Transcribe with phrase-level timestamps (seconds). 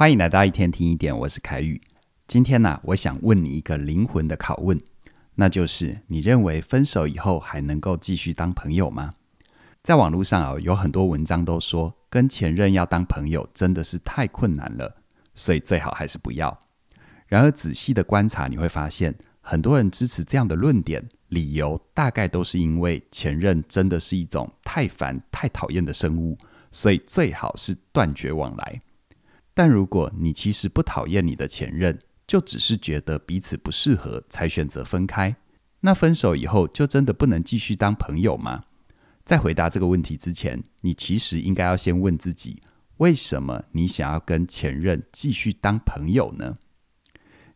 [0.00, 1.78] 欢迎来到一天听一点，我是凯宇。
[2.26, 4.80] 今天呢、我想问你一个灵魂的拷问，
[5.34, 9.12] 那就是你认为分手以后还能够继续当朋友吗？
[9.82, 15.02] 在网络上啊，有很多文章都说跟前任要当朋友真的是太困难了，
[15.34, 16.58] 所以最好还是不要。
[17.26, 26.38] 然而仔细的观察，你会发现很多人支持这样的论点，理由大概都是因为前任真的是一种太烦、太讨厌的生物，
[26.72, 28.80] 所以最好是断绝往来。
[29.54, 35.36] 但如果你其实不讨厌你的前任，就只是觉得彼此不适合才选择分开，
[35.80, 38.64] 那分手以后就真的不能继续当朋友吗？
[39.24, 42.62] 在回答这个问题之前，你其实应该要先问自己：
[42.98, 46.54] 为什么你想要跟前任继续当朋友呢？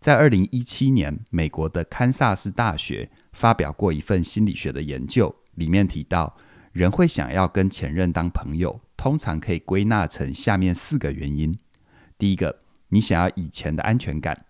[0.00, 6.36] 在二零一七年，美国的堪萨斯大学发表过一份心理学的研究，里面提到，
[6.72, 11.56] 人会想要跟前任当朋友，通常可以归纳成下面四个原因。
[12.22, 14.46] 第一个，你想要以前的安全感。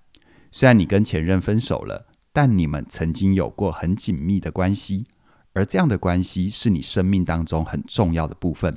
[0.50, 5.06] 虽然你跟前任分手了，但你们曾经有过很紧密的关系，
[5.54, 8.76] 而这样的关系是你生命当中很重要的部分，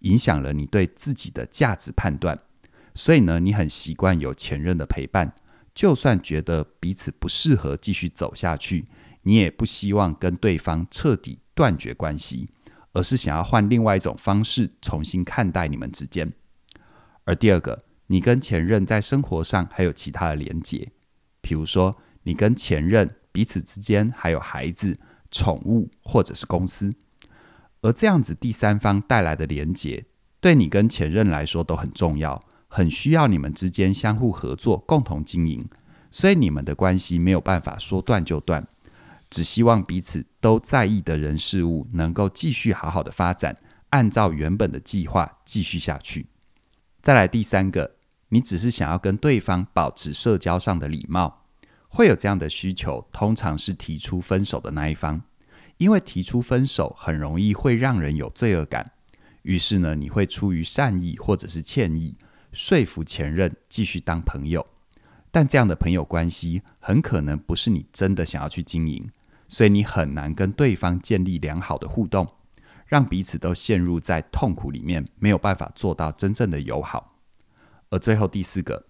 [0.00, 2.36] 影响了你对自己的价值判断。
[2.96, 5.32] 所以呢，你很习惯有前任的陪伴，
[5.72, 8.86] 就算觉得彼此不适合继续走下去，
[9.22, 12.48] 你也不希望跟对方彻底断绝关系，
[12.92, 16.32] 而是想要换另外一种方式重新看待你们之间。
[17.22, 20.92] 而第二个，你跟前任在生活上还有其他的连结。
[21.40, 26.94] 比如说，你跟前任彼此之间还有孩子、宠物或者是公司，
[27.80, 30.04] 而这样子第三方带来的连结，
[30.42, 32.38] 对你跟前任来说都很重要，
[32.68, 35.66] 很需要你们之间相互合作、共同经营，
[36.10, 38.68] 所以你们的关系没有办法说断就断，
[39.30, 43.56] 只希望彼此都在意的人事物能够继续好好的发展，
[43.88, 46.26] 按照原本的计划继续下去。
[47.00, 47.96] 再来第三个。
[48.32, 51.44] 你只是想要跟对方保持社交上的礼貌，
[51.88, 55.20] 会有这样的需求，通常是提出分手的那一方，
[55.76, 58.90] 因为提出分手很容易会让人有罪恶感，
[59.42, 62.16] 于是呢，你会出于善意或者是歉意，
[62.52, 64.66] 说服前任继续当朋友，
[65.30, 69.10] 但这样的朋友关系很可能不是你真的想要去经营，
[69.46, 72.26] 所以你很难跟对方建立良好的互动，
[72.86, 77.11] 让彼此都陷入在痛苦里面，没有办法做到真正的友好。
[77.92, 78.86] 而最后第四个，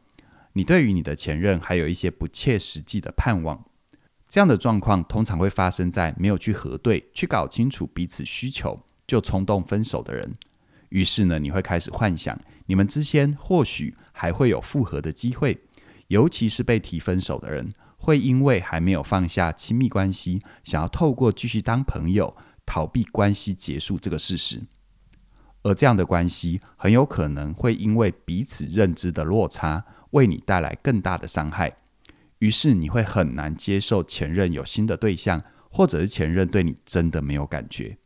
[0.52, 3.64] 你对于你的前任还有一些不切实际的盼望，
[4.28, 10.32] 这样的状况通常会发生在没有去核对、去搞清楚彼此需求就冲动分手的人。
[10.90, 15.58] 于是呢，你会开始幻想你们之间或许还会有复合的机会，
[16.06, 24.62] 尤其是被提分手的人，会因为还没有放下亲密关系，想要透过继续当朋友逃避关系结束这个事实。
[25.62, 31.76] 而这样的关系很有可能会因为彼此认知的落差，为你带来更大的伤害。
[32.38, 35.40] 于是你会很难接受前任有新的对象，
[35.70, 37.96] 或者是前任对你真的没有感觉。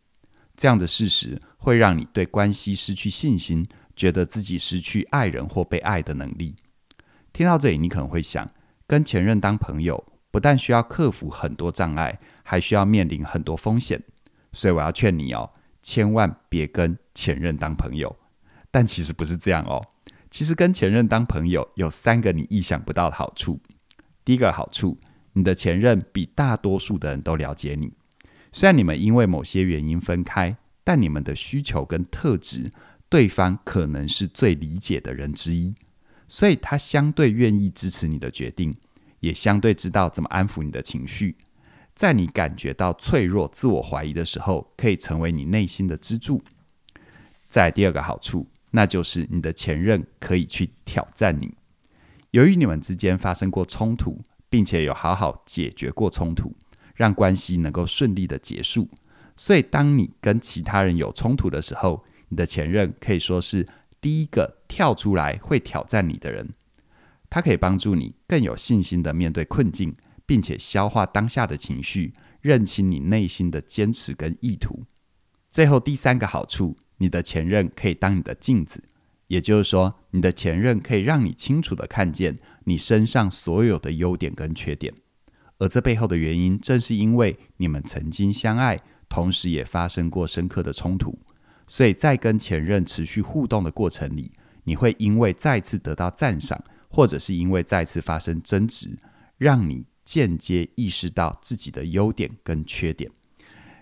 [0.54, 6.54] 这样的事实会让你对关系失去信心，觉得自己失去爱人或被爱的能力。
[7.32, 8.46] 听到这里，你可能会想，
[8.86, 14.02] 跟前任当朋友，不但需要克服很多障碍，还需要面临很多风险。
[14.52, 15.50] 所以我要劝你哦。
[15.86, 18.16] 千万别跟前任当朋友，
[18.72, 19.86] 但其实不是这样哦。
[20.32, 23.60] 其实跟前任当朋友有三个你意想不到的好处。
[24.24, 24.98] 第一个好处，
[25.34, 27.92] 你的前任比大多数的人都了解你。
[28.52, 32.68] 虽然你们因为某些原因分开，但你们的需求跟特质，
[33.08, 35.72] 对方可能是最理解的人之一，
[36.26, 38.74] 所以他相对愿意支持你的决定，
[39.20, 41.36] 也相对知道怎么安抚你的情绪。
[41.96, 46.42] 在你感觉到脆弱、自我怀疑的时候，可以成为你内心的支柱。
[47.48, 51.56] 再第二个好处，那就是你的前任可以去挑战你。
[52.32, 54.20] 由于你们之间发生过冲突，
[54.50, 56.54] 并且有好好解决过冲突，
[56.94, 58.90] 让关系能够顺利的结束，
[59.34, 63.66] 所以当你跟其他人有冲突的时候，你的前任可以说是
[64.03, 66.50] 第一个跳出来会挑战你的人。
[67.30, 69.97] 他可以帮助你更有信心的面对困境。
[70.26, 72.12] 并且消化当下的情绪，
[72.42, 74.84] 认清你内心的坚持跟意图。
[75.48, 78.82] 最后第三个好处，你的前任可以当你的镜子，
[79.28, 84.92] 也就是说，你的前任可以让你清楚地看见你身上所有的优点跟缺点。
[85.58, 88.78] 而这背后的原因，正是因为你们曾经相爱，
[89.08, 91.18] 同时也发生过深刻的冲突，
[91.66, 94.32] 所以在跟前任持续互动的过程里，
[94.64, 98.98] 你会因为再次得到赞赏，或者是因为再次发生争执，
[99.38, 99.86] 让你。
[100.06, 103.10] 间接意识到自己的优点跟缺点，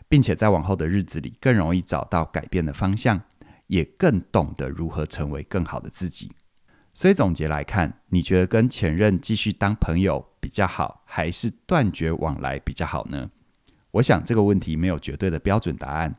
[0.09, 3.21] 并且在往后的日子里更容易找到改变的方向，
[3.69, 6.33] 也更懂得如何成为更好的自己。
[6.95, 13.31] 所以总结来看，你觉得跟前任继续当朋友比较好，还是断绝往来比较好呢？
[13.91, 16.17] 我想这个问题没有绝对的标准答案。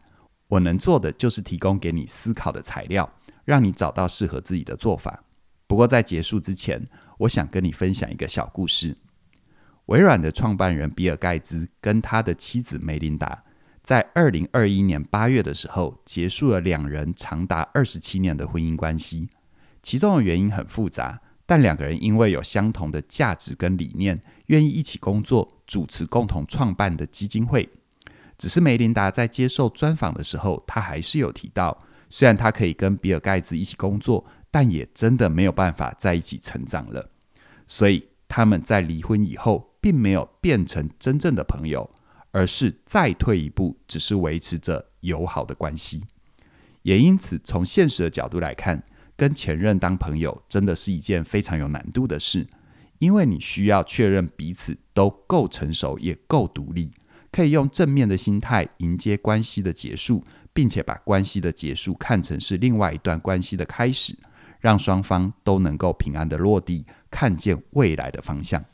[0.48, 3.12] 我能做的就是提供给你思考的材料，
[3.44, 5.24] 让你找到适合自己的做法。
[5.66, 6.86] 不过在结束之前，
[7.18, 8.96] 我想跟你分享一个小故事。
[9.88, 13.44] 微软的创办人比尔盖茨跟他的妻子梅琳达，
[13.84, 19.30] 在二零二一年八月的时候，结束了两人长达二十七年的婚姻关系。
[19.84, 27.70] 其中的原因很复杂，但两个人因为有相同的价值跟理念，愿意一起工作，主持共同创办的基金会。
[28.38, 31.78] 只是梅琳达在接受专访的时候，她还是有提到，
[32.10, 37.12] 虽然她可以跟比尔盖茨一起工作，但也真的没有办法在一起成长了。
[37.68, 41.88] 所以他们在离婚以后，并没有变成真正的朋友，
[42.32, 46.04] 而是再退一步，只是维持着友好的关系。
[46.82, 48.84] 也因此，从现实的角度来看，
[49.16, 52.48] 跟前任当朋友真的是一件非常有难度的事，
[52.98, 56.92] 因为你需要确认彼此都够成熟，也够独立。
[57.32, 64.18] 可以用正面的心态迎接关系的结束，并且把关系的结束看成是另外一段关系的开始，
[64.60, 68.66] 让双方都能够平安的落地，看见未来的方向。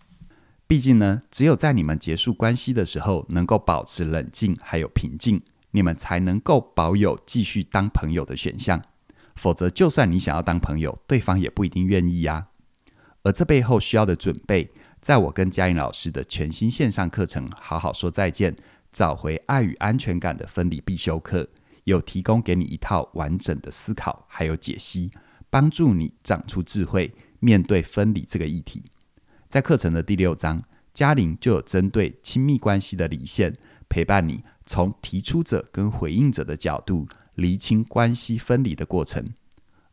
[0.72, 5.42] 毕竟呢，只有在你们结束关系的时候，能够保持冷静还有平静，
[5.72, 8.82] 你们才能够保有继续当朋友的选项。
[9.36, 12.48] 否则，就算你想要当朋友，对方也不一定愿意呀。
[13.24, 14.72] 而这背后需要的准备。
[15.02, 18.56] 在我跟嘉玲老师的全新线上课程《好好说再见，
[18.94, 21.44] 找回爱与安全感的分离必修课》，
[21.84, 25.12] 有提供给你一套完整的思考，还有解析，
[25.50, 28.86] 帮助你长出智慧，面对分离这个议题。
[29.52, 30.64] 在课程的第六章，
[30.94, 33.54] 嘉玲就有针对亲密关系的离线，
[33.90, 37.06] 陪伴你从提出者跟回应者的角度，
[37.36, 39.34] 厘清关系分离的过程。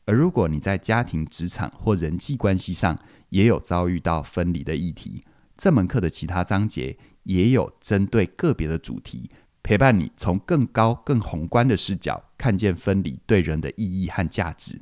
[0.05, 2.96] 而如果你在家庭、职场或人际关系上，
[3.31, 5.25] 也有遭遇到分离的议题，
[5.56, 9.28] 这门课的其他章节也有针对个别的主题，
[9.64, 14.81] 陪伴你从更高、更宏观的视角看见分离对人的意义和价值，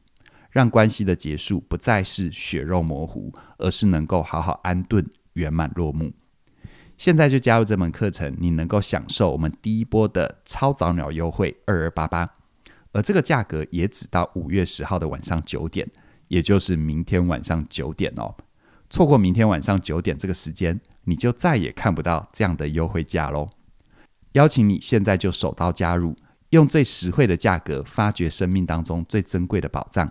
[0.57, 6.11] 让关系的结束不再是血肉模糊，而是能够好好安顿、圆满落幕。
[6.97, 12.27] 现在就加入这门课程，你能够享受我们第一波的超早鸟优惠二二八八，
[12.93, 15.87] 而这个价格也只到五月十号的晚上九点。
[16.29, 18.35] 也就是明天晚上九点哦，
[18.89, 23.47] 错过明天晚上九点这个时间，你就再也看不到这样的优惠价喽。
[24.33, 26.17] 邀请你现在就手刀加入，
[26.49, 30.11] 用最实惠的价格发掘生命当中最珍贵的宝藏。